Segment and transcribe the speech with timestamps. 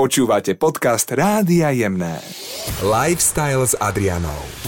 [0.00, 2.24] Počúvate podcast Rádia Jemné.
[2.80, 4.59] Lifestyle s Adrianou.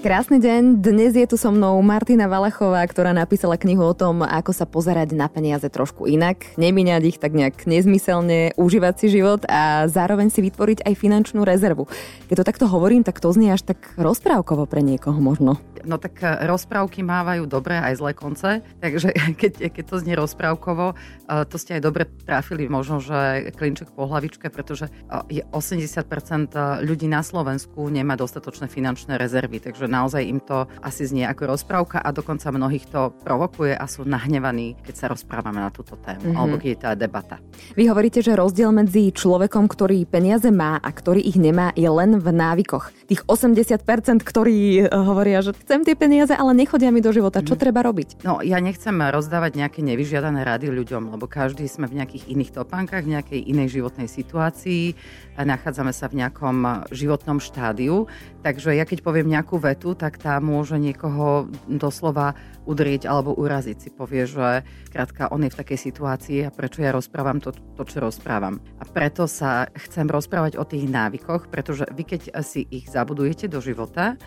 [0.00, 4.56] Krásny deň, dnes je tu so mnou Martina Valachová, ktorá napísala knihu o tom, ako
[4.56, 9.84] sa pozerať na peniaze trošku inak, nemíňať ich tak nejak nezmyselne, užívať si život a
[9.92, 11.84] zároveň si vytvoriť aj finančnú rezervu.
[12.32, 15.60] Keď to takto hovorím, tak to znie až tak rozprávkovo pre niekoho možno.
[15.84, 20.92] No tak e, rozprávky mávajú dobré aj zlé konce, takže keď, keď to znie rozprávkovo,
[20.92, 26.84] e, to ste aj dobre trafili možno, že klinček po hlavičke, pretože e, je 80%
[26.84, 31.98] ľudí na Slovensku nemá dostatočné finančné rezervy, takže naozaj im to asi znie ako rozprávka
[31.98, 36.38] a dokonca mnohých to provokuje a sú nahnevaní, keď sa rozprávame na túto tému, mm-hmm.
[36.38, 37.42] alebo keď je tá debata.
[37.74, 42.22] Vy hovoríte, že rozdiel medzi človekom, ktorý peniaze má a ktorý ich nemá, je len
[42.22, 42.94] v návykoch.
[43.10, 47.42] Tých 80%, ktorí hovoria, že chcem tie peniaze, ale nechodia mi do života.
[47.42, 47.60] Čo mm.
[47.60, 48.22] treba robiť?
[48.22, 53.02] No, ja nechcem rozdávať nejaké nevyžiadané rady ľuďom, lebo každý sme v nejakých iných topánkach,
[53.02, 54.94] v nejakej inej životnej situácii,
[55.40, 58.04] nachádzame sa v nejakom životnom štádiu.
[58.44, 62.36] Takže ja keď poviem nejakú vetu, tak tá môže niekoho doslova
[62.68, 63.76] udrieť alebo uraziť.
[63.80, 67.82] Si povie, že krátka, on je v takej situácii a prečo ja rozprávam to, to,
[67.88, 68.60] čo rozprávam.
[68.78, 73.58] A preto sa chcem rozprávať o tých návykoch, pretože vy keď si ich zabudujete do
[73.64, 74.20] života,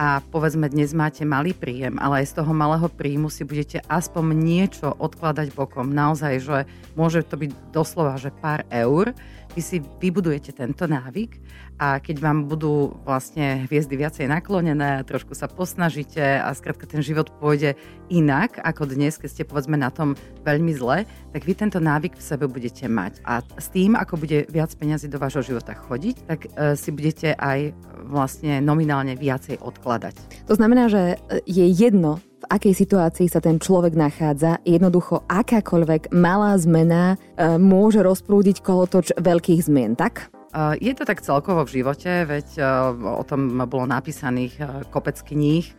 [0.00, 4.32] a povedzme dnes máte malý príjem, ale aj z toho malého príjmu si budete aspoň
[4.32, 5.92] niečo odkladať bokom.
[5.92, 6.58] Naozaj, že
[6.94, 9.12] môže to byť doslova, že pár eur,
[9.54, 11.42] vy si vybudujete tento návyk
[11.80, 17.32] a keď vám budú vlastne hviezdy viacej naklonené trošku sa posnažíte a skrátka ten život
[17.42, 17.74] pôjde
[18.12, 20.14] inak ako dnes, keď ste povedzme na tom
[20.46, 23.22] veľmi zle, tak vy tento návyk v sebe budete mať.
[23.26, 27.34] A s tým, ako bude viac peňazí do vášho života chodiť, tak e, si budete
[27.34, 27.74] aj
[28.06, 30.46] vlastne nominálne viacej odkladať.
[30.46, 34.58] To znamená, že je jedno, akej situácii sa ten človek nachádza.
[34.66, 40.28] Jednoducho akákoľvek malá zmena e, môže rozprúdiť kolotoč veľkých zmien, tak?
[40.50, 42.62] E, je to tak celkovo v živote, veď e,
[43.06, 44.58] o tom bolo napísaných
[44.90, 45.70] kopec kníh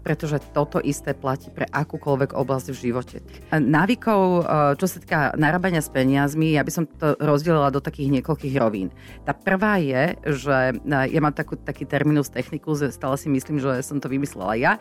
[0.00, 3.16] pretože toto isté platí pre akúkoľvek oblasť v živote.
[3.52, 4.48] Návykov,
[4.80, 8.88] čo sa týka narábania s peniazmi, ja by som to rozdelila do takých niekoľkých rovín.
[9.28, 14.00] Tá prvá je, že ja mám takú, taký terminus technicus, stále si myslím, že som
[14.00, 14.72] to vymyslela ja,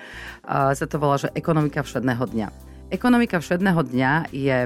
[0.48, 2.48] sa to volá, že ekonomika všedného dňa.
[2.88, 4.58] Ekonomika všedného dňa je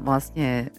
[0.00, 0.72] vlastne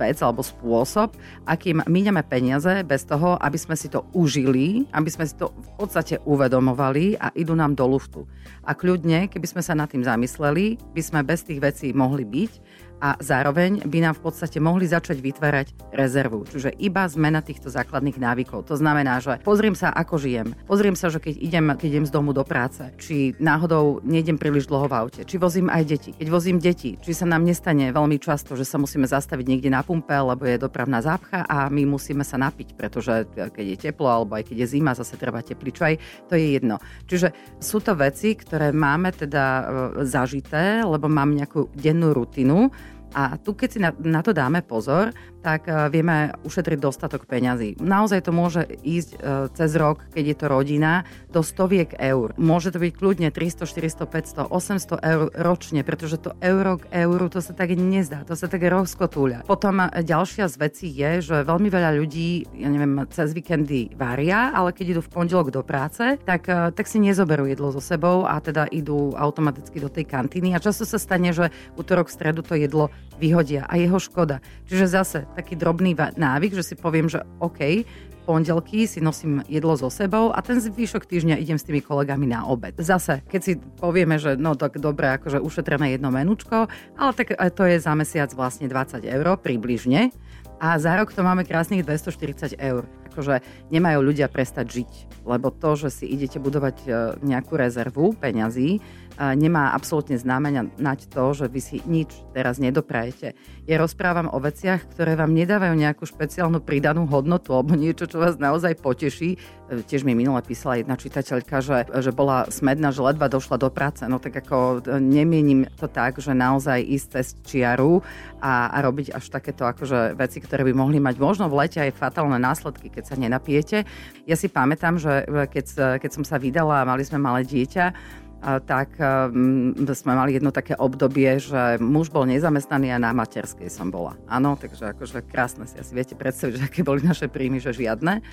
[0.00, 1.12] vec alebo spôsob,
[1.44, 5.68] akým míňame peniaze bez toho, aby sme si to užili, aby sme si to v
[5.76, 8.24] podstate uvedomovali a idú nám do luftu.
[8.64, 12.52] A kľudne, keby sme sa nad tým zamysleli, by sme bez tých vecí mohli byť
[13.00, 16.44] a zároveň by nám v podstate mohli začať vytvárať rezervu.
[16.44, 18.68] Čiže iba zmena týchto základných návykov.
[18.68, 20.52] To znamená, že pozriem sa, ako žijem.
[20.68, 24.68] Pozriem sa, že keď idem, keď idem z domu do práce, či náhodou nejdem príliš
[24.68, 26.10] dlho v aute, či vozím aj deti.
[26.12, 29.80] Keď vozím deti, či sa nám nestane veľmi často, že sa musíme zastaviť niekde na
[29.80, 34.36] pumpe, lebo je dopravná zápcha a my musíme sa napiť, pretože keď je teplo alebo
[34.36, 35.94] aj keď je zima, zase treba teplý čaj,
[36.28, 36.76] to je jedno.
[37.08, 39.62] Čiže sú to veci, ktoré máme teda e,
[40.04, 42.68] zažité, lebo mám nejakú dennú rutinu,
[43.14, 45.10] a tu, keď si na, na to dáme pozor,
[45.40, 47.80] tak e, vieme ušetriť dostatok peňazí.
[47.80, 49.18] Naozaj to môže ísť e,
[49.56, 50.92] cez rok, keď je to rodina,
[51.32, 52.36] do stoviek eur.
[52.36, 57.32] Môže to byť kľudne 300, 400, 500, 800 eur ročne, pretože to euro k euru,
[57.32, 59.48] to sa tak nezdá, to sa tak rozkotúľa.
[59.48, 64.52] Potom e, ďalšia z vecí je, že veľmi veľa ľudí, ja neviem, cez víkendy varia,
[64.52, 68.38] ale keď idú v pondelok do práce, tak, tak si nezoberú jedlo so sebou a
[68.38, 72.92] teda idú automaticky do tej kantíny a často sa stane, že útorok, stredu to jedlo
[73.20, 74.40] vyhodia a jeho škoda.
[74.66, 77.86] Čiže zase taký drobný návyk, že si poviem, že OK,
[78.30, 82.46] pondelky si nosím jedlo so sebou a ten zvyšok týždňa idem s tými kolegami na
[82.46, 82.76] obed.
[82.78, 87.66] Zase, keď si povieme, že no tak dobre, akože ušetrené jedno menúčko, ale tak to
[87.66, 90.14] je za mesiac vlastne 20 eur približne
[90.60, 92.84] a za rok to máme krásnych 240 eur.
[93.10, 93.42] Akože
[93.74, 94.90] nemajú ľudia prestať žiť,
[95.26, 96.88] lebo to, že si idete budovať e,
[97.26, 98.78] nejakú rezervu peňazí,
[99.20, 103.36] nemá absolútne znamenať to, že vy si nič teraz nedoprajete.
[103.68, 108.40] Ja rozprávam o veciach, ktoré vám nedávajú nejakú špeciálnu pridanú hodnotu alebo niečo, čo vás
[108.40, 109.36] naozaj poteší.
[109.36, 113.68] E, tiež mi minule písala jedna čitateľka, že, že bola smedná, že ledva došla do
[113.68, 114.02] práce.
[114.08, 118.00] No tak ako e, nemienim to tak, že naozaj ísť cez čiaru
[118.40, 121.94] a, a robiť až takéto akože veci, ktoré by mohli mať možno v lete aj
[121.94, 123.84] fatálne následky, keď sa nenapijete.
[124.24, 128.18] Ja si pamätám, že e, keď, keď som sa vydala a mali sme malé dieťa,
[128.40, 133.92] tak um, sme mali jedno také obdobie, že muž bol nezamestnaný a na materskej som
[133.92, 134.16] bola.
[134.24, 138.24] Áno, takže akože krásne si asi viete predstaviť, že aké boli naše príjmy, že žiadne.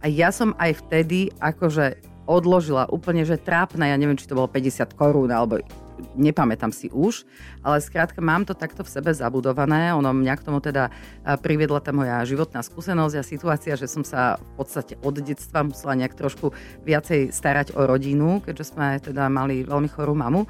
[0.00, 4.50] A ja som aj vtedy akože odložila úplne, že trápna, ja neviem, či to bolo
[4.50, 5.62] 50 korún, alebo
[6.12, 7.24] nepamätám si už,
[7.64, 9.96] ale skrátka mám to takto v sebe zabudované.
[9.96, 10.92] Ono mňa k tomu teda
[11.40, 15.96] priviedla tá moja životná skúsenosť a situácia, že som sa v podstate od detstva musela
[15.96, 16.52] nejak trošku
[16.84, 20.44] viacej starať o rodinu, keďže sme teda mali veľmi chorú mamu.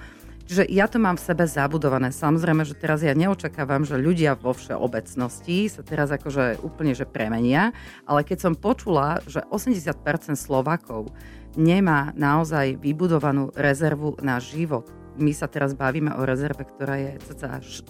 [0.46, 2.14] Čiže ja to mám v sebe zabudované.
[2.14, 7.74] Samozrejme, že teraz ja neočakávam, že ľudia vo všeobecnosti sa teraz akože úplne že premenia,
[8.06, 9.98] ale keď som počula, že 80%
[10.38, 11.10] Slovakov
[11.56, 14.86] nemá naozaj vybudovanú rezervu na život,
[15.16, 17.16] my sa teraz bavíme o rezerve, ktorá je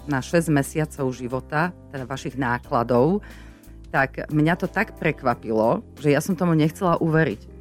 [0.06, 3.20] na 6 mesiacov života, teda vašich nákladov,
[3.90, 7.58] tak mňa to tak prekvapilo, že ja som tomu nechcela uveriť.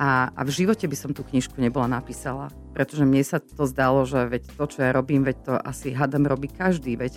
[0.00, 4.04] A, a v živote by som tú knižku nebola napísala, pretože mne sa to zdalo,
[4.08, 7.16] že veď to, čo ja robím, veď to asi hadam robí každý, veď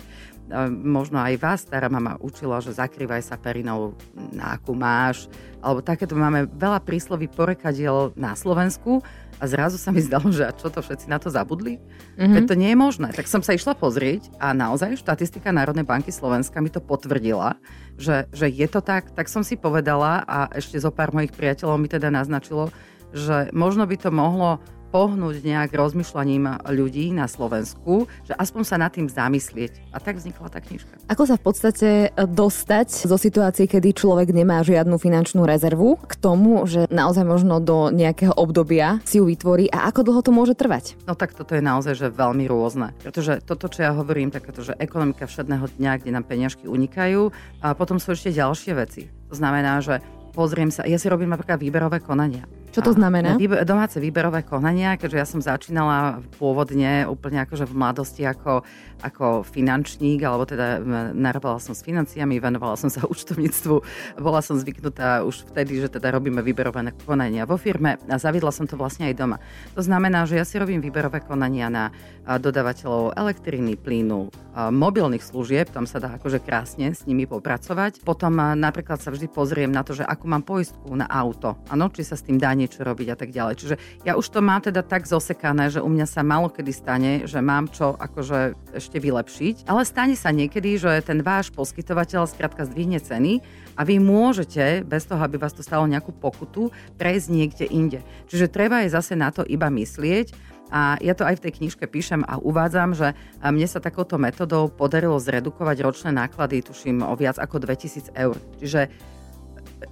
[0.70, 3.98] možno aj vás stará mama učila, že zakrývaj sa perinou,
[4.30, 5.26] na akú máš,
[5.58, 9.02] alebo takéto máme veľa prísloví porekadiel na Slovensku
[9.42, 11.82] a zrazu sa mi zdalo, že a čo to všetci na to zabudli?
[12.14, 12.34] Mm-hmm.
[12.38, 13.10] Veď to nie je možné.
[13.10, 17.58] Tak som sa išla pozrieť a naozaj štatistika Národnej banky Slovenska mi to potvrdila,
[17.98, 19.10] že, že je to tak.
[19.18, 22.70] Tak som si povedala a ešte zo pár mojich priateľov mi teda naznačilo,
[23.10, 24.62] že možno by to mohlo
[24.96, 29.92] pohnúť nejak rozmýšľaním ľudí na Slovensku, že aspoň sa nad tým zamyslieť.
[29.92, 30.88] A tak vznikla tá knižka.
[31.12, 36.64] Ako sa v podstate dostať zo situácie, kedy človek nemá žiadnu finančnú rezervu k tomu,
[36.64, 40.96] že naozaj možno do nejakého obdobia si ju vytvorí a ako dlho to môže trvať?
[41.04, 42.96] No tak toto je naozaj že veľmi rôzne.
[43.04, 47.28] Pretože toto, čo ja hovorím, takéto, že ekonomika všedného dňa, kde nám peniažky unikajú,
[47.60, 49.12] a potom sú ešte ďalšie veci.
[49.28, 50.00] To znamená, že
[50.32, 52.48] pozriem sa, ja si robím napríklad výberové konania.
[52.76, 53.40] Čo to znamená?
[53.40, 58.68] Výber, domáce výberové konania, keďže ja som začínala pôvodne úplne akože v mladosti ako,
[59.00, 60.84] ako finančník, alebo teda
[61.16, 63.80] narábala som s financiami, venovala som sa účtovníctvu,
[64.20, 68.68] bola som zvyknutá už vtedy, že teda robíme výberové konania vo firme a zaviedla som
[68.68, 69.40] to vlastne aj doma.
[69.72, 71.88] To znamená, že ja si robím výberové konania na
[72.28, 74.28] dodávateľov elektriny, plynu,
[74.68, 78.04] mobilných služieb, tam sa dá akože krásne s nimi popracovať.
[78.04, 82.04] Potom napríklad sa vždy pozriem na to, že akú mám poistku na auto, ano, či
[82.04, 83.54] sa s tým dá niečo robiť a tak ďalej.
[83.62, 87.12] Čiže ja už to mám teda tak zosekané, že u mňa sa malo kedy stane,
[87.30, 92.66] že mám čo akože ešte vylepšiť, ale stane sa niekedy, že ten váš poskytovateľ skrátka
[92.66, 93.38] zdvihne ceny
[93.78, 98.02] a vy môžete, bez toho, aby vás to stalo nejakú pokutu, prejsť niekde inde.
[98.26, 101.86] Čiže treba je zase na to iba myslieť, a ja to aj v tej knižke
[101.86, 107.38] píšem a uvádzam, že mne sa takouto metodou podarilo zredukovať ročné náklady, tuším, o viac
[107.38, 108.34] ako 2000 eur.
[108.58, 108.90] Čiže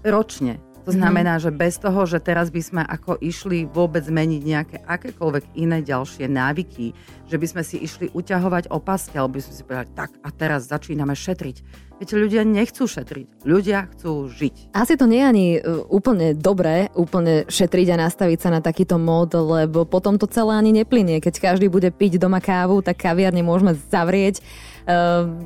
[0.02, 1.00] ročne to mhm.
[1.00, 5.80] znamená, že bez toho, že teraz by sme ako išli vôbec zmeniť nejaké akékoľvek iné
[5.80, 6.92] ďalšie návyky,
[7.24, 10.68] že by sme si išli uťahovať opasky, alebo by sme si povedali, tak a teraz
[10.68, 11.84] začíname šetriť.
[11.94, 13.46] Viete, ľudia nechcú šetriť.
[13.46, 14.74] Ľudia chcú žiť.
[14.74, 18.98] Asi to nie je ani e, úplne dobré, úplne šetriť a nastaviť sa na takýto
[18.98, 21.22] mód, lebo potom to celé ani neplynie.
[21.22, 24.42] Keď každý bude piť doma kávu, tak kaviarne môžeme zavrieť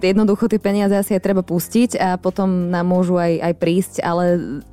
[0.02, 4.24] jednoducho tie peniaze asi aj treba pustiť a potom nám môžu aj, aj prísť, ale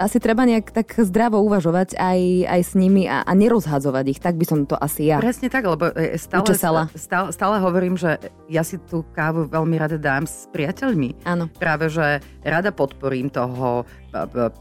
[0.02, 2.20] asi treba nejak tak zdravo uvažovať aj,
[2.50, 4.20] aj s nimi a, a nerozhadzovať ich.
[4.22, 8.18] Tak by som to asi ja Presne tak, lebo e, stále, stále, stále hovorím, že
[8.50, 11.30] ja si tú kávu veľmi rada dám s priateľmi.
[11.30, 11.46] Áno.
[11.62, 13.86] Práve, že rada podporím toho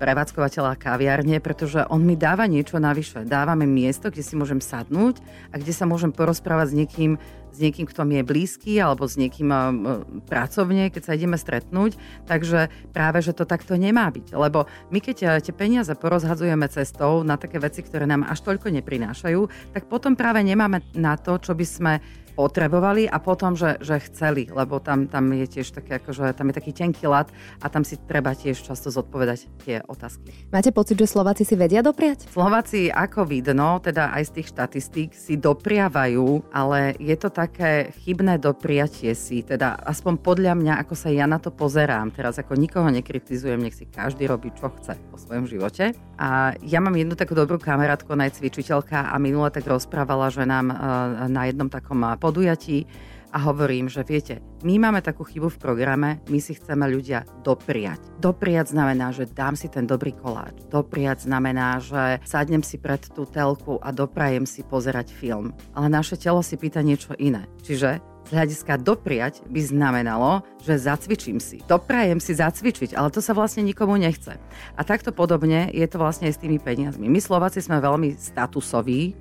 [0.02, 3.22] prevádzkovateľa kaviarne, pretože on mi dáva niečo navyše.
[3.22, 5.22] Dávame miesto, kde si môžem sadnúť
[5.54, 7.12] a kde sa môžem porozprávať s niekým,
[7.54, 9.46] s niekým, kto mi je blízky alebo s niekým
[10.26, 11.94] pracovne, keď sa ideme stretnúť.
[12.26, 14.34] Takže práve, že to takto nemá byť.
[14.34, 18.74] Lebo my keď e, tie peniaze porozhadzujeme cestou na také veci, ktoré nám až toľko
[18.74, 21.92] neprinášajú, tak potom práve nemáme na to, čo by sme
[22.34, 26.54] potrebovali a potom, že, že chceli, lebo tam, tam je tiež také, akože, tam je
[26.58, 27.30] taký tenký lat
[27.62, 30.50] a tam si treba tiež často zodpovedať tie otázky.
[30.50, 32.26] Máte pocit, že Slováci si vedia dopriať?
[32.28, 38.42] Slováci, ako vidno, teda aj z tých štatistík si dopriavajú, ale je to také chybné
[38.42, 42.90] dopriatie si, teda aspoň podľa mňa, ako sa ja na to pozerám, teraz ako nikoho
[42.90, 45.94] nekritizujem, nech si každý robí, čo chce po svojom živote.
[46.18, 50.42] A ja mám jednu takú dobrú kamarátku, ona je cvičiteľka a minule tak rozprávala, že
[50.46, 50.76] nám eh,
[51.30, 52.88] na jednom takom podujatí
[53.34, 58.00] a hovorím, že viete, my máme takú chybu v programe, my si chceme ľudia dopriať.
[58.22, 60.54] Dopriať znamená, že dám si ten dobrý koláč.
[60.70, 65.50] Dopriať znamená, že sadnem si pred tú telku a doprajem si pozerať film.
[65.74, 67.50] Ale naše telo si pýta niečo iné.
[67.66, 71.60] Čiže z hľadiska dopriať by znamenalo, že zacvičím si.
[71.68, 74.40] Doprajem si zacvičiť, ale to sa vlastne nikomu nechce.
[74.78, 77.10] A takto podobne je to vlastne aj s tými peniazmi.
[77.10, 79.12] My Slováci sme veľmi statusoví,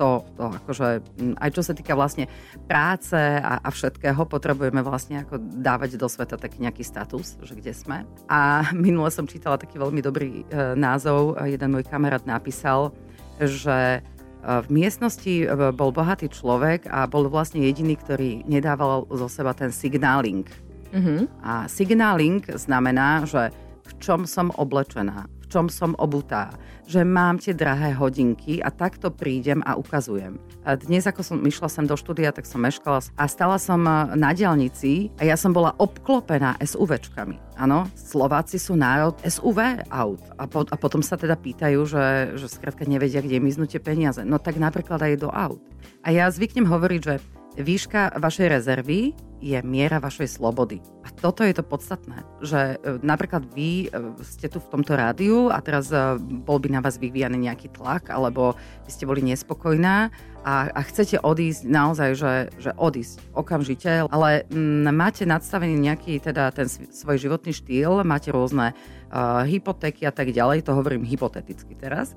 [0.00, 0.88] to, to akože,
[1.36, 2.24] aj čo sa týka vlastne
[2.64, 7.76] práce a, a všetkého, potrebujeme vlastne ako dávať do sveta taký nejaký status, že kde
[7.76, 8.08] sme.
[8.32, 12.96] A minule som čítala taký veľmi dobrý e, názov, jeden môj kamarát napísal,
[13.36, 14.00] že
[14.40, 15.44] v miestnosti
[15.76, 20.48] bol bohatý človek a bol vlastne jediný, ktorý nedával zo seba ten signáling.
[20.96, 21.44] Mm-hmm.
[21.44, 23.52] A signáling znamená, že
[23.84, 26.54] v čom som oblečená, čom som obutá,
[26.86, 30.38] že mám tie drahé hodinky a takto prídem a ukazujem.
[30.62, 34.14] A dnes, ako som išla sem do štúdia, tak som meškala a stala som e,
[34.14, 37.58] na diálnici a ja som bola obklopená SUVčkami.
[37.58, 40.22] Áno, Slováci sú národ SUV aut.
[40.38, 44.22] A, po, a potom sa teda pýtajú, že, že skrátka nevedia, kde miznú tie peniaze.
[44.22, 45.60] No tak napríklad aj do aut.
[46.06, 47.14] A ja zvyknem hovoriť, že
[47.60, 50.84] výška vašej rezervy je miera vašej slobody.
[51.02, 55.48] A toto je to podstatné, že e, napríklad vy e, ste tu v tomto rádiu
[55.48, 58.54] a teraz e, bol by na vás vyvíjaný nejaký tlak, alebo
[58.84, 60.12] by ste boli nespokojná
[60.44, 66.52] a, a chcete odísť naozaj, že, že odísť okamžite, ale m, máte nadstavený nejaký teda
[66.52, 72.16] ten svoj životný štýl, máte rôzne uh, hypotéky a tak ďalej, to hovorím hypoteticky teraz.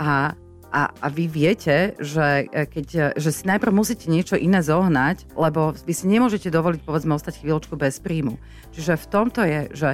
[0.00, 0.32] A
[0.72, 5.36] a, a vy viete, že, e, keď, e, že si najprv musíte niečo iné zohnať,
[5.36, 8.40] lebo vy si nemôžete dovoliť povedzme ostať chvíľočku bez príjmu.
[8.72, 9.90] Čiže v tomto je, že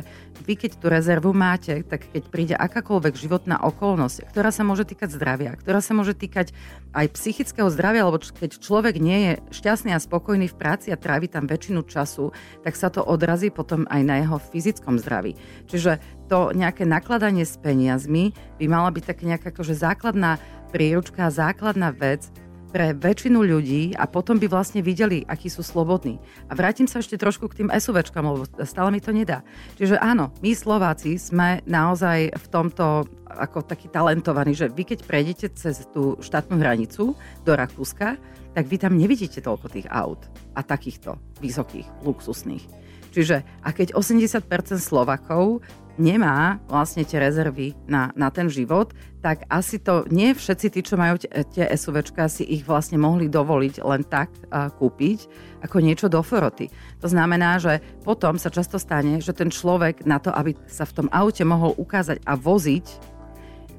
[0.47, 5.19] vy keď tú rezervu máte, tak keď príde akákoľvek životná okolnosť, ktorá sa môže týkať
[5.19, 6.55] zdravia, ktorá sa môže týkať
[6.95, 11.27] aj psychického zdravia, alebo keď človek nie je šťastný a spokojný v práci a trávi
[11.27, 12.31] tam väčšinu času,
[12.63, 15.35] tak sa to odrazí potom aj na jeho fyzickom zdraví.
[15.67, 15.99] Čiže
[16.31, 18.33] to nejaké nakladanie s peniazmi
[18.63, 20.39] by mala byť také nejaká akože základná
[20.71, 22.29] príručka, základná vec
[22.69, 26.21] pre väčšinu ľudí a potom by vlastne videli, akí sú slobodní.
[26.49, 29.41] A vrátim sa ešte trošku k tým SUVčkám, lebo stále mi to nedá.
[29.81, 35.47] Čiže áno, my Slováci sme naozaj v tomto ako taký talentovaní, že vy keď prejdete
[35.53, 37.13] cez tú štátnu hranicu
[37.45, 38.17] do Rakúska,
[38.57, 40.19] tak vy tam nevidíte toľko tých aut
[40.57, 42.65] a takýchto vysokých, luxusných.
[43.13, 44.45] Čiže a keď 80%
[44.81, 45.65] Slovakov
[45.99, 50.95] nemá vlastne tie rezervy na, na ten život, tak asi to nie všetci tí, čo
[50.95, 55.27] majú tie SUVčka, si ich vlastne mohli dovoliť len tak uh, kúpiť
[55.67, 56.71] ako niečo do foroty.
[57.03, 61.03] To znamená, že potom sa často stane, že ten človek na to, aby sa v
[61.03, 63.19] tom aute mohol ukázať a voziť,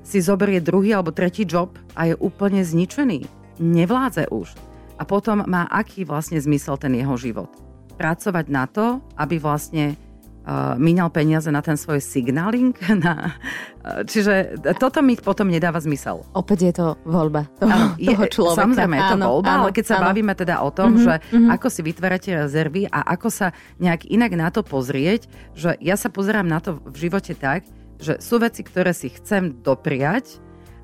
[0.09, 3.29] si zoberie druhý alebo tretí job a je úplne zničený.
[3.61, 4.57] Nevládze už.
[4.97, 7.47] A potom má aký vlastne zmysel ten jeho život?
[7.95, 9.95] Pracovať na to, aby vlastne
[10.79, 12.74] míňal peniaze na ten svoj signaling.
[13.03, 13.38] Na,
[13.86, 16.25] uh, čiže toto mi potom nedáva zmysel.
[16.34, 18.62] Opäť je to voľba toho, áno, je, toho človeka.
[18.65, 20.06] Samozrejme je to áno, voľba, áno, ale keď sa áno.
[20.12, 21.50] bavíme teda o tom, mm-hmm, že mm-hmm.
[21.53, 26.10] ako si vytvárate rezervy a ako sa nejak inak na to pozrieť, že ja sa
[26.10, 27.63] pozerám na to v živote tak,
[28.00, 30.39] že sú veci, ktoré si chcem dopriať,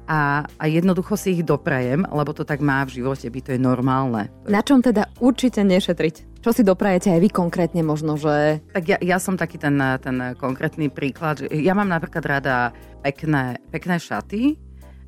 [0.05, 3.62] a, a jednoducho si ich doprajem, lebo to tak má v živote byť, to je
[3.62, 4.29] normálne.
[4.45, 6.34] Na čom teda určite nešetriť?
[6.45, 8.61] Čo si doprajete aj vy konkrétne možno, že...
[8.69, 11.41] Tak ja, ja som taký ten, ten konkrétny príklad.
[11.49, 12.69] Ja mám napríklad rada
[13.01, 14.53] pekné, pekné šaty,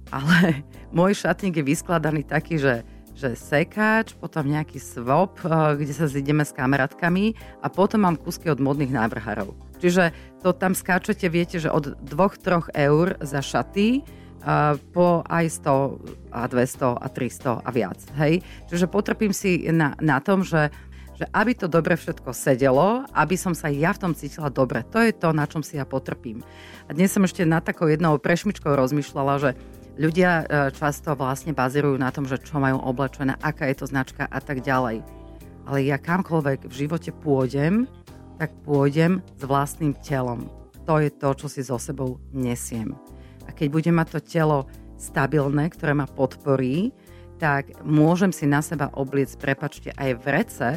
[0.09, 0.65] ale
[0.97, 2.81] môj šatník je vyskladaný taký, že
[3.17, 8.49] že sekáč, potom nejaký swap, eh, kde sa zideme s kamarátkami a potom mám kúsky
[8.49, 9.53] od modných návrhárov.
[9.81, 14.05] Čiže to tam skáčete, viete, že od 2-3 eur za šaty
[14.95, 17.99] po aj 100 a 200 a 300 a viac.
[18.15, 18.45] Hej?
[18.71, 20.71] Čiže potrpím si na, na tom, že
[21.17, 24.85] že aby to dobre všetko sedelo, aby som sa ja v tom cítila dobre.
[24.93, 26.45] To je to, na čom si ja potrpím.
[26.85, 29.49] A dnes som ešte na takou jednou prešmičkou rozmýšľala, že
[29.97, 30.43] ľudia e,
[30.77, 34.61] často vlastne bazírujú na tom, že čo majú oblečené, aká je to značka a tak
[34.61, 35.01] ďalej.
[35.65, 37.89] Ale ja kamkoľvek v živote pôjdem,
[38.37, 40.47] tak pôjdem s vlastným telom.
[40.85, 42.93] To je to, čo si so sebou nesiem
[43.47, 44.59] a keď budem mať to telo
[44.99, 46.91] stabilné, ktoré ma podporí,
[47.39, 50.69] tak môžem si na seba obliec, prepačte, aj v rece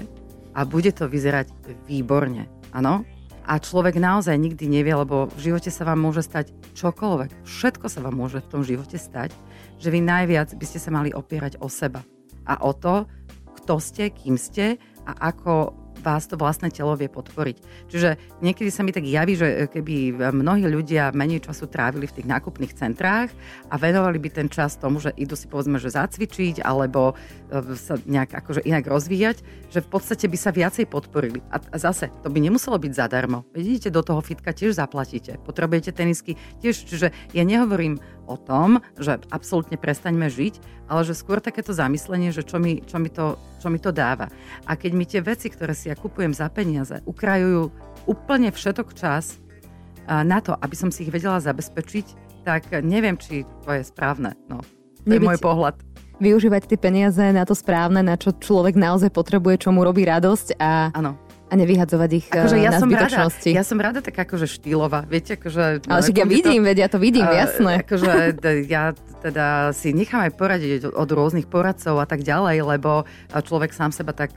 [0.55, 1.51] a bude to vyzerať
[1.87, 2.51] výborne.
[2.75, 3.07] Áno?
[3.51, 7.43] A človek naozaj nikdy nevie, lebo v živote sa vám môže stať čokoľvek.
[7.43, 9.35] Všetko sa vám môže v tom živote stať,
[9.83, 12.07] že vy najviac by ste sa mali opierať o seba.
[12.47, 13.11] A o to,
[13.59, 17.57] kto ste, kým ste a ako vás to vlastné telo vie podporiť.
[17.93, 22.27] Čiže niekedy sa mi tak javí, že keby mnohí ľudia menej času trávili v tých
[22.29, 23.31] nákupných centrách
[23.69, 27.15] a venovali by ten čas tomu, že idú si povedzme, že zacvičiť alebo
[27.53, 31.45] e, sa nejak akože inak rozvíjať, že v podstate by sa viacej podporili.
[31.53, 33.47] A zase, to by nemuselo byť zadarmo.
[33.55, 35.39] Vidíte, do toho fitka tiež zaplatíte.
[35.45, 36.89] Potrebujete tenisky tiež.
[36.89, 42.47] Čiže ja nehovorím o tom, že absolútne prestaňme žiť, ale že skôr takéto zamyslenie, že
[42.47, 44.31] čo mi, čo mi, to, čo mi to dáva.
[44.71, 47.75] A keď mi tie veci, ktoré si ja kupujem za peniaze, ukrajujú
[48.07, 49.43] úplne všetok čas
[50.07, 52.07] na to, aby som si ich vedela zabezpečiť,
[52.47, 54.39] tak neviem, či to je správne.
[54.47, 54.63] No,
[55.03, 55.77] to Nebyť, je môj pohľad.
[56.21, 60.57] Využívať tie peniaze na to správne, na čo človek naozaj potrebuje, čo mu robí radosť
[60.61, 64.47] a ano a nevyhadzovať ich akože ja na som rada, ja som rada tak akože
[64.47, 65.83] štýlová, viete, akože...
[65.91, 67.83] Ale však ja vidím, to, veď ja to vidím, uh, jasné.
[67.83, 68.39] Akože
[68.71, 73.05] ja teda si nechám aj poradiť od rôznych poradcov a tak ďalej, lebo
[73.35, 74.33] človek sám seba tak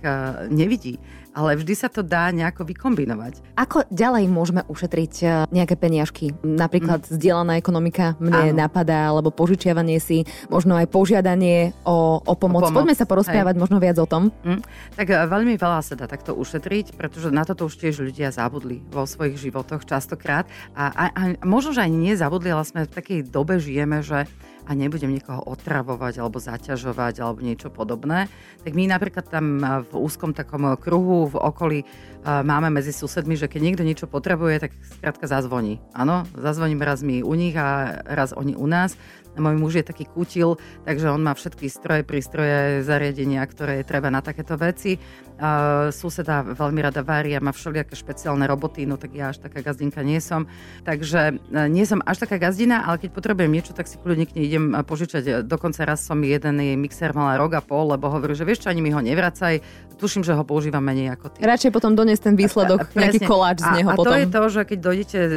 [0.50, 0.98] nevidí
[1.34, 3.58] ale vždy sa to dá nejako vykombinovať.
[3.58, 6.32] Ako ďalej môžeme ušetriť e, nejaké peniažky?
[6.46, 7.10] Napríklad mm.
[7.18, 8.58] zdieľaná ekonomika mne Áno.
[8.58, 12.66] napadá, alebo požičiavanie si, možno aj požiadanie o, o pomoc.
[12.66, 12.86] O pomoc.
[12.86, 13.62] Poďme sa porozprávať Hej.
[13.62, 14.30] možno viac o tom.
[14.46, 14.62] Mm.
[14.94, 18.86] Tak e, veľmi veľa sa dá takto ušetriť, pretože na toto už tiež ľudia zabudli
[18.94, 20.46] vo svojich životoch častokrát.
[20.78, 24.30] A, a, a možno, že ani nezabudli, ale sme v takej dobe žijeme, že
[24.63, 28.32] a nebudem niekoho otravovať alebo zaťažovať alebo niečo podobné.
[28.63, 31.79] Tak my napríklad tam v úzkom takom kruhu v okolí
[32.24, 35.84] máme medzi susedmi, že keď niekto niečo potrebuje, tak skrátka zazvoní.
[35.91, 38.96] Áno, zazvoním raz my u nich a raz oni u nás.
[39.34, 44.13] Môj muž je taký kútil, takže on má všetky stroje, prístroje, zariadenia, ktoré je treba
[44.13, 45.02] na takéto veci.
[45.34, 49.66] Uh, suseda veľmi rada varí a má všelijaké špeciálne roboty, no tak ja až taká
[49.66, 50.46] gazdinka nie som.
[50.86, 54.38] Takže uh, nie som až taká gazdina, ale keď potrebujem niečo, tak si kľudne k
[54.38, 55.42] nej idem požičať.
[55.50, 58.86] Dokonca raz som jeden mixer mala rok a pol, lebo hovorí, že vieš čo, ani
[58.86, 59.60] mi ho nevracaj,
[60.04, 61.48] tuším, že ho používam menej ako ty.
[61.48, 64.12] Radšej potom doniesť ten výsledok, a, a, nejaký koláč z neho a, a potom.
[64.12, 65.32] to je to, že keď dojdete uh,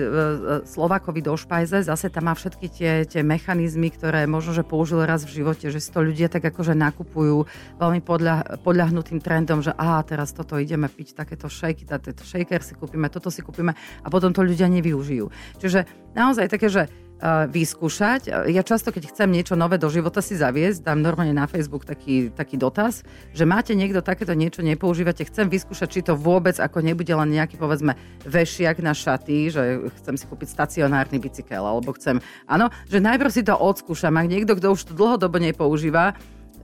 [0.67, 5.23] Slovakovi do špajze, zase tam má všetky tie, tie mechanizmy, ktoré možno, že použili raz
[5.23, 7.47] v živote, že si to ľudia tak akože nakupujú
[7.79, 12.75] veľmi podľa, podľahnutým trendom, že aha, teraz toto ideme piť, takéto šejky, takéto shaker si
[12.75, 15.31] kúpime, toto si kúpime a potom to ľudia nevyužijú.
[15.63, 15.87] Čiže
[16.19, 16.91] naozaj také, že
[17.25, 18.29] vyskúšať.
[18.53, 22.29] Ja často, keď chcem niečo nové do života si zaviesť, dám normálne na Facebook taký,
[22.29, 27.09] taký dotaz, že máte niekto takéto niečo, nepoužívate, chcem vyskúšať, či to vôbec ako nebude
[27.09, 27.97] len nejaký, povedzme,
[28.29, 29.63] vešiak na šaty, že
[30.03, 34.13] chcem si kúpiť stacionárny bicykel, alebo chcem, áno, že najprv si to odskúšam.
[34.21, 36.13] Ak niekto, kto už to dlhodobo nepoužíva,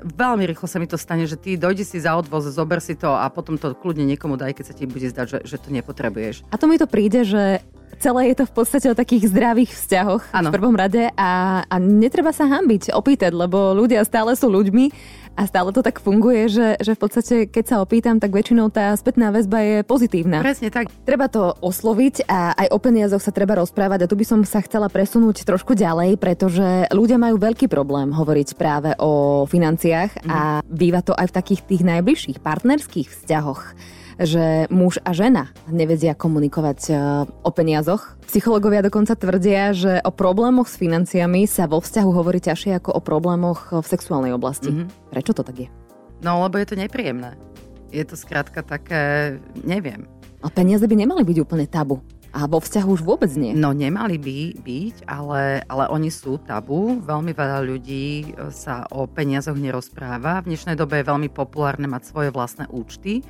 [0.02, 3.08] veľmi rýchlo sa mi to stane, že ty dojdi si za odvoz, zober si to
[3.08, 6.44] a potom to kľudne niekomu daj, keď sa ti bude zdať, že, že to nepotrebuješ.
[6.50, 7.62] A to mi to príde, že
[7.98, 10.48] celé je to v podstate o takých zdravých vzťahoch ano.
[10.48, 15.48] v prvom rade a, a netreba sa hambiť, opýtať, lebo ľudia stále sú ľuďmi a
[15.48, 19.32] stále to tak funguje, že, že v podstate, keď sa opýtam, tak väčšinou tá spätná
[19.32, 20.44] väzba je pozitívna.
[20.44, 20.92] Presne tak.
[21.08, 24.60] Treba to osloviť a aj o peniazoch sa treba rozprávať a tu by som sa
[24.60, 30.28] chcela presunúť trošku ďalej, pretože ľudia majú veľký problém hovoriť práve o financiách mm.
[30.28, 33.62] a býva to aj v takých tých najbližších partnerských vzťahoch
[34.22, 36.92] že muž a žena nevedia komunikovať e,
[37.26, 38.16] o peniazoch.
[38.26, 43.00] Psychológovia dokonca tvrdia, že o problémoch s financiami sa vo vzťahu hovorí ťažšie ako o
[43.04, 44.72] problémoch v sexuálnej oblasti.
[44.72, 45.12] Mm-hmm.
[45.12, 45.68] Prečo to tak je?
[46.22, 47.34] No, lebo je to nepríjemné.
[47.92, 50.08] Je to skrátka také, neviem.
[50.40, 52.00] A peniaze by nemali byť úplne tabu.
[52.32, 53.52] A vo vzťahu už vôbec nie.
[53.52, 56.96] No nemali by byť, ale, ale oni sú tabu.
[57.04, 60.40] Veľmi veľa ľudí sa o peniazoch nerozpráva.
[60.40, 63.20] V dnešnej dobe je veľmi populárne mať svoje vlastné účty.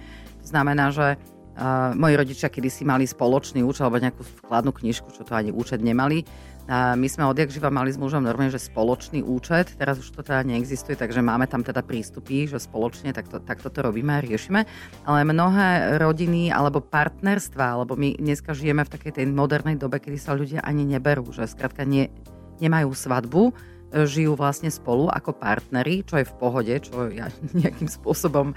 [0.52, 5.32] Znamená, že uh, moji rodičia kedysi mali spoločný účet alebo nejakú vkladnú knižku, čo to
[5.32, 6.28] ani účet nemali.
[6.70, 10.22] A my sme odjak živa mali s mužom normálne, že spoločný účet, teraz už to
[10.22, 14.62] teda neexistuje, takže máme tam teda prístupy, že spoločne takto, takto to robíme a riešime.
[15.02, 20.18] Ale mnohé rodiny alebo partnerstva, alebo my dneska žijeme v takej tej modernej dobe, kedy
[20.22, 22.14] sa ľudia ani neberú, že skrátka nie,
[22.62, 27.28] nemajú svadbu, žijú vlastne spolu ako partneri, čo je v pohode, čo ja
[27.60, 28.56] nejakým spôsobom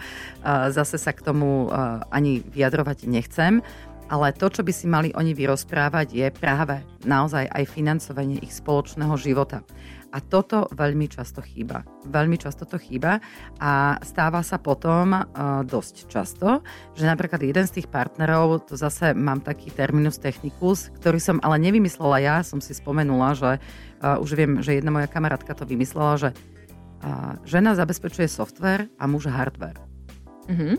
[0.72, 1.70] zase sa k tomu
[2.12, 3.60] ani vyjadrovať nechcem.
[4.06, 6.78] Ale to, čo by si mali oni vyrozprávať, je práve
[7.10, 9.66] naozaj aj financovanie ich spoločného života.
[10.16, 11.84] A toto veľmi často chýba.
[12.08, 13.20] Veľmi často to chýba
[13.60, 16.64] a stáva sa potom uh, dosť často,
[16.96, 21.60] že napríklad jeden z tých partnerov, to zase mám taký terminus technicus, ktorý som ale
[21.60, 26.16] nevymyslela ja, som si spomenula, že uh, už viem, že jedna moja kamarátka to vymyslela,
[26.16, 29.84] že uh, žena zabezpečuje software a muž hardware.
[30.48, 30.76] Mm-hmm.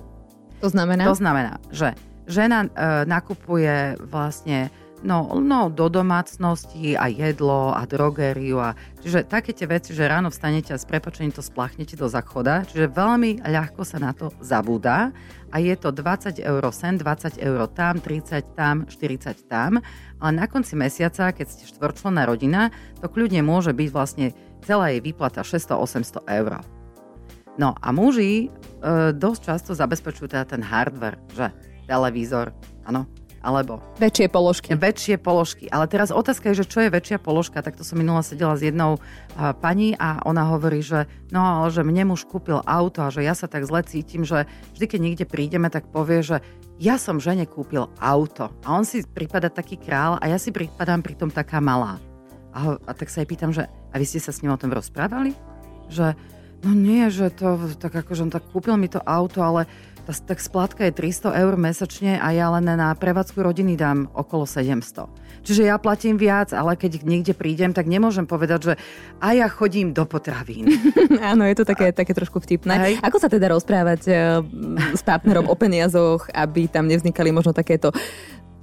[0.65, 1.05] To znamená?
[1.05, 1.93] To znamená, že
[2.25, 4.73] žena uh, nakupuje vlastne
[5.07, 8.59] No, no, do domácnosti a jedlo a drogériu.
[8.59, 12.67] A, čiže také tie veci, že ráno vstanete a s prepočením to spláchnete do zachoda.
[12.67, 15.15] Čiže veľmi ľahko sa na to zabúda
[15.55, 19.79] a je to 20 eur sen, 20 eur tam, 30 tam, 40 tam.
[20.19, 24.35] Ale na konci mesiaca, keď ste štvorčlenná rodina, to kľudne môže byť vlastne
[24.67, 26.67] celá jej výplata 600-800 eur.
[27.63, 28.51] No a muži
[28.83, 31.55] e, dosť často zabezpečujú teda ten hardware, že
[31.87, 32.51] televízor,
[32.83, 33.07] áno,
[33.47, 33.79] alebo...
[34.03, 34.75] Väčšie položky.
[34.75, 35.71] Väčšie položky.
[35.71, 37.63] Ale teraz otázka je, že čo je väčšia položka.
[37.63, 41.87] Takto som minula sedela s jednou uh, pani a ona hovorí, že no ale že
[41.87, 45.25] mne muž kúpil auto a že ja sa tak zle cítim, že vždy, keď niekde
[45.31, 46.43] prídeme, tak povie, že
[46.83, 48.51] ja som žene kúpil auto.
[48.67, 52.03] A on si prípada taký král a ja si prípadám pritom taká malá.
[52.51, 54.75] A, a tak sa jej pýtam, že a vy ste sa s ním o tom
[54.75, 55.33] rozprávali?
[55.89, 56.19] Že
[56.67, 59.65] no nie, že to tak akože on tak kúpil mi to auto, ale
[60.07, 65.11] tak splátka je 300 eur mesačne a ja len na prevádzku rodiny dám okolo 700.
[65.43, 68.75] Čiže ja platím viac, ale keď niekde prídem, tak nemôžem povedať, že
[69.23, 70.67] a ja chodím do potravín.
[71.31, 72.75] Áno, je to také, také trošku vtipné.
[72.75, 72.95] Hej.
[73.03, 74.15] Ako sa teda rozprávať uh,
[74.95, 77.95] s partnerom o peniazoch, aby tam nevznikali možno takéto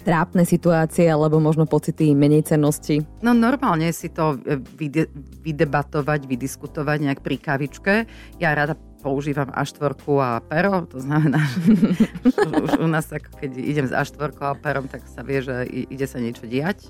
[0.04, 3.00] trápne situácie alebo možno pocity menej cennosti?
[3.24, 5.08] No normálne si to e, vyde,
[5.42, 7.94] vydebatovať, vydiskutovať nejak pri kavičke.
[8.38, 11.44] Ja rada používam A4 a pero, to znamená,
[12.24, 15.68] že už, u nás, ako keď idem s A4 a perom, tak sa vie, že
[15.68, 16.88] ide sa niečo diať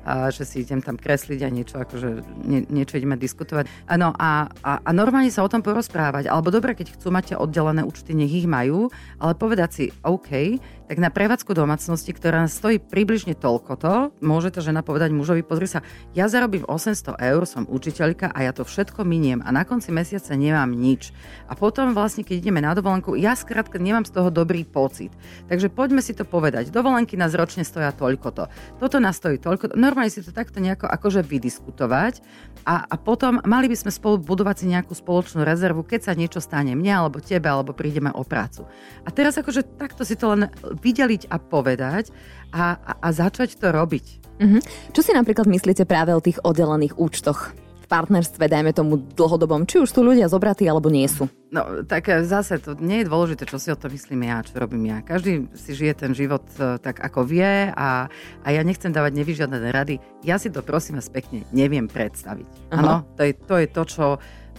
[0.00, 3.68] a že si idem tam kresliť a niečo, akože nie, niečo ideme diskutovať.
[3.84, 6.32] Ano, a, a, a normálne sa o tom porozprávať.
[6.32, 8.88] Alebo dobre, keď chcú mať oddelené účty, nech ich majú,
[9.20, 10.56] ale povedať si, OK,
[10.90, 15.70] tak na prevádzku domácnosti, ktorá stojí približne toľko to, môže tá žena povedať mužovi, pozri
[15.70, 15.86] sa,
[16.18, 20.34] ja zarobím 800 eur, som učiteľka a ja to všetko miniem a na konci mesiaca
[20.34, 21.14] nemám nič.
[21.46, 25.14] A potom vlastne, keď ideme na dovolenku, ja skrátka nemám z toho dobrý pocit.
[25.46, 26.74] Takže poďme si to povedať.
[26.74, 28.44] Dovolenky nás ročne stoja toľko to.
[28.82, 29.78] Toto nás stojí toľko.
[29.78, 32.18] Normálne si to takto nejako akože vydiskutovať
[32.66, 36.42] a, a potom mali by sme spolu budovať si nejakú spoločnú rezervu, keď sa niečo
[36.42, 38.66] stane mne alebo tebe, alebo prídeme o prácu.
[39.06, 40.50] A teraz akože takto si to len
[40.80, 42.10] vydeliť a povedať
[42.50, 44.20] a, a, a začať to robiť.
[44.40, 44.60] Mm-hmm.
[44.96, 47.52] Čo si napríklad myslíte práve o tých oddelených účtoch?
[47.90, 51.26] Partnerstve, dajme tomu dlhodobom, či už sú ľudia zobratí alebo nie sú?
[51.50, 54.62] No, tak e, zase to nie je dôležité, čo si o to myslím ja, čo
[54.62, 55.02] robím ja.
[55.02, 58.06] Každý si žije ten život e, tak, ako vie a,
[58.46, 59.98] a ja nechcem dávať nevyžiadané rady.
[60.22, 62.70] Ja si to prosím vás pekne neviem predstaviť.
[62.70, 64.04] Áno, to je, to je to, čo,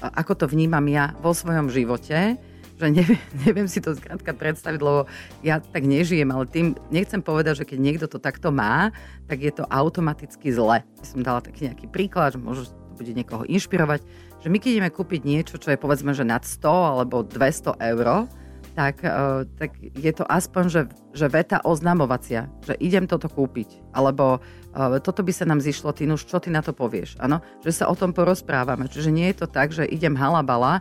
[0.04, 2.36] ako to vnímam ja vo svojom živote
[2.82, 5.06] že neviem, neviem si to skrátka predstaviť, lebo
[5.46, 8.90] ja tak nežijem, ale tým nechcem povedať, že keď niekto to takto má,
[9.30, 10.82] tak je to automaticky zle.
[11.06, 14.02] Som dala taký nejaký príklad, že možno to bude niekoho inšpirovať,
[14.42, 18.26] že my keď ideme kúpiť niečo, čo je povedzme, že nad 100 alebo 200 eur,
[18.72, 23.92] tak, uh, tak je to aspoň, že, že veta oznamovacia, že idem toto kúpiť.
[23.92, 27.20] Alebo uh, toto by sa nám zišlo, ty už čo ty na to povieš?
[27.20, 27.44] Ano?
[27.62, 28.88] Že sa o tom porozprávame.
[28.88, 30.80] Čiže nie je to tak, že idem halabala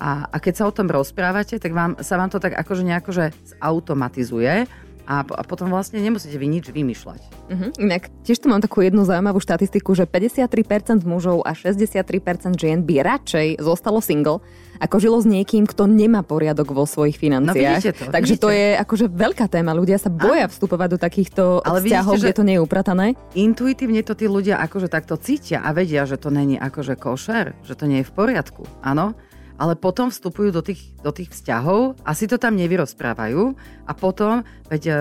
[0.00, 3.10] a, a keď sa o tom rozprávate, tak vám, sa vám to tak akože nejako
[3.12, 3.24] že
[3.60, 4.64] zautomatizuje
[5.10, 7.20] a, a potom vlastne nemusíte vy nič vymýšľať.
[7.50, 7.70] Uh-huh.
[7.82, 13.02] Inak tiež tu mám takú jednu zaujímavú štatistiku, že 53% mužov a 63% žien by
[13.02, 14.38] radšej zostalo single,
[14.78, 17.82] ako žilo s niekým, kto nemá poriadok vo svojich financiách.
[17.82, 18.44] No, to, Takže vidíte.
[18.46, 19.74] to je akože veľká téma.
[19.74, 23.06] Ľudia sa boja vstúpovať do takýchto Ale vzťahov, vidíte, kde to nie je upratané.
[23.34, 27.74] Intuitívne to tí ľudia akože takto cítia a vedia, že to není akože košer, že
[27.74, 28.62] to nie je v poriadku.
[28.80, 29.18] Áno?
[29.60, 33.52] Ale potom vstupujú do tých, do tých vzťahov a si to tam nevyrozprávajú.
[33.84, 34.40] A potom,
[34.72, 34.92] veď e,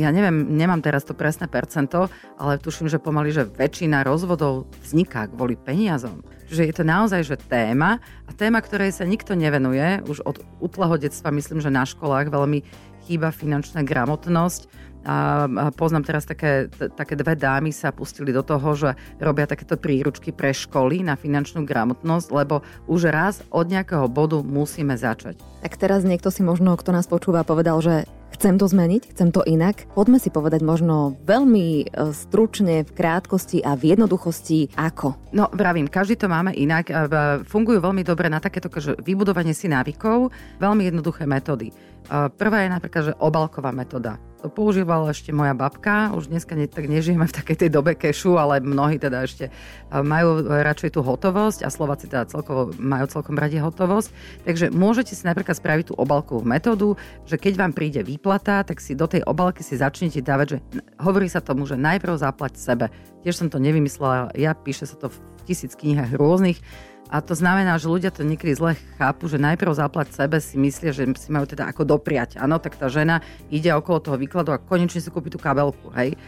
[0.00, 2.08] ja neviem, nemám teraz to presné percento,
[2.40, 6.24] ale tuším, že pomaly, že väčšina rozvodov vzniká kvôli peniazom.
[6.48, 10.96] Čiže je to naozaj že téma a téma, ktorej sa nikto nevenuje, už od útleho
[10.96, 12.64] detstva myslím, že na školách veľmi
[13.04, 14.68] chýba finančná gramotnosť
[15.06, 18.90] a poznám teraz také, také dve dámy sa pustili do toho, že
[19.22, 24.98] robia takéto príručky pre školy na finančnú gramotnosť, lebo už raz od nejakého bodu musíme
[24.98, 25.38] začať.
[25.62, 28.06] Tak teraz niekto si možno, kto nás počúva, povedal, že
[28.38, 29.90] chcem to zmeniť, chcem to inak.
[29.98, 31.84] Poďme si povedať možno veľmi e,
[32.14, 35.18] stručne, v krátkosti a v jednoduchosti, ako.
[35.34, 36.86] No, vravím, každý to máme inak.
[37.50, 40.30] Fungujú veľmi dobre na takéto že vybudovanie si návykov,
[40.62, 41.74] veľmi jednoduché metódy.
[42.10, 44.16] Prvá je napríklad, že obalková metóda.
[44.38, 48.38] To používala ešte moja babka, už dneska ne, tak nežijeme v takej tej dobe kešu,
[48.38, 49.50] ale mnohí teda ešte
[49.90, 54.08] majú radšej tú hotovosť a Slováci teda celkovo majú celkom radi hotovosť.
[54.46, 56.94] Takže môžete si napríklad spraviť tú obalkovú metódu,
[57.26, 60.58] že keď vám príde výplata, tak si do tej obalky si začnete dávať, že
[61.02, 62.94] hovorí sa tomu, že najprv zaplať sebe.
[63.26, 65.18] Tiež som to nevymyslela, ja píše sa to v
[65.48, 66.60] tisíc knihách rôznych,
[67.08, 70.92] a to znamená, že ľudia to niekedy zle chápu, že najprv zaplať sebe si myslia,
[70.92, 72.36] že si majú teda ako dopriať.
[72.36, 76.20] Áno, tak tá žena ide okolo toho výkladu a konečne si kúpi tú kabelku, hej,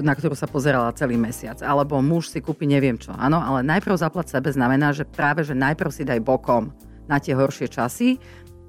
[0.00, 1.60] na ktorú sa pozerala celý mesiac.
[1.60, 3.12] Alebo muž si kúpi neviem čo.
[3.12, 6.72] Áno, ale najprv zaplať sebe znamená, že práve, že najprv si daj bokom
[7.04, 8.16] na tie horšie časy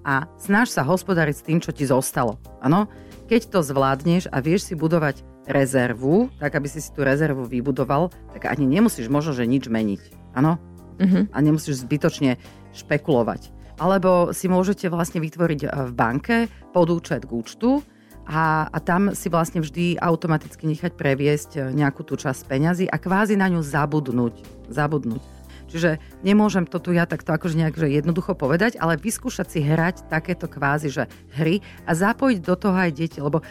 [0.04, 2.44] a snaž sa hospodariť s tým, čo ti zostalo.
[2.60, 2.92] Áno,
[3.32, 8.12] keď to zvládneš a vieš si budovať rezervu, tak aby si si tú rezervu vybudoval,
[8.36, 10.36] tak ani nemusíš možno, že nič meniť.
[10.36, 10.60] Áno,
[11.00, 11.32] uh-huh.
[11.32, 12.38] a nemusíš zbytočne
[12.76, 13.56] špekulovať.
[13.78, 16.36] Alebo si môžete vlastne vytvoriť e, v banke
[16.74, 17.82] podúčet k účtu
[18.26, 22.98] a, a tam si vlastne vždy automaticky nechať previesť e, nejakú tú časť peňazí a
[22.98, 24.68] kvázi na ňu zabudnúť.
[24.74, 25.37] zabudnúť.
[25.68, 30.08] Čiže nemôžem to tu ja takto akože nejak že jednoducho povedať, ale vyskúšať si hrať
[30.08, 31.04] takéto kvázi, že
[31.36, 33.44] hry a zapojiť do toho aj deti, lebo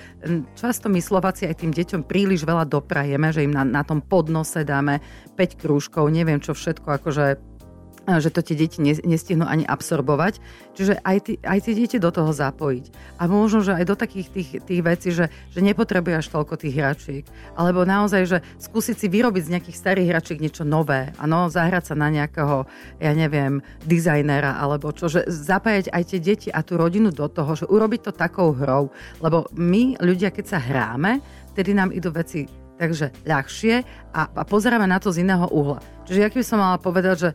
[0.56, 4.64] často my Slováci aj tým deťom príliš veľa doprajeme, že im na, na tom podnose
[4.64, 5.04] dáme
[5.36, 7.55] 5 krúžkov, neviem čo všetko, akože
[8.06, 10.38] že to tie deti nestihnú ani absorbovať.
[10.78, 13.18] Čiže aj, ty, aj tie deti do toho zapojiť.
[13.18, 16.74] A možno, že aj do takých tých, tých vecí, že, že nepotrebuje až toľko tých
[16.78, 17.24] hračiek.
[17.58, 21.10] Alebo naozaj, že skúsiť si vyrobiť z nejakých starých hračiek niečo nové.
[21.18, 22.68] Áno, zahrať sa na nejakého,
[23.02, 25.10] ja neviem, dizajnera alebo čo.
[25.10, 28.94] Že zapájať aj tie deti a tú rodinu do toho, že urobiť to takou hrou.
[29.18, 31.18] Lebo my, ľudia, keď sa hráme,
[31.50, 33.74] vtedy nám idú veci takže ľahšie
[34.12, 35.80] a, a pozeráme na to z iného uhla.
[36.04, 37.30] Čiže jak by som mala povedať, že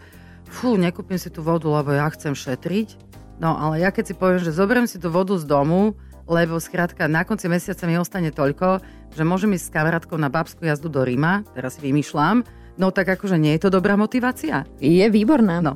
[0.52, 3.00] fú, nekúpim si tú vodu, lebo ja chcem šetriť.
[3.40, 5.98] No ale ja keď si poviem, že zoberiem si tú vodu z domu,
[6.30, 8.84] lebo skrátka na konci mesiaca mi ostane toľko,
[9.16, 12.46] že môžem ísť s kamarátkou na babskú jazdu do Ríma, teraz si vymýšľam,
[12.80, 14.64] No tak akože nie je to dobrá motivácia?
[14.80, 15.60] Je výborná.
[15.60, 15.76] No.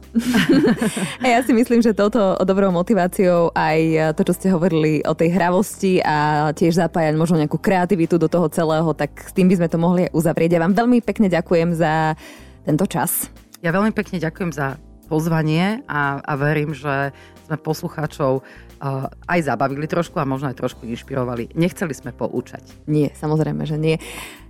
[1.24, 5.36] a ja si myslím, že touto dobrou motiváciou aj to, čo ste hovorili o tej
[5.36, 9.68] hravosti a tiež zapájať možno nejakú kreativitu do toho celého, tak s tým by sme
[9.68, 10.56] to mohli uzavrieť.
[10.56, 12.16] Ja vám veľmi pekne ďakujem za
[12.64, 13.28] tento čas.
[13.66, 14.78] Ja veľmi pekne ďakujem za
[15.10, 17.10] pozvanie a, a verím, že
[17.50, 21.58] sme poslucháčov uh, aj zabavili trošku a možno aj trošku inšpirovali.
[21.58, 22.62] Nechceli sme poučať.
[22.86, 23.98] Nie, samozrejme, že nie.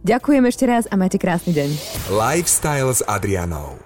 [0.04, 1.70] Ďakujem ešte raz a majte krásny deň.
[2.12, 3.85] Lifestyle s Adrianou.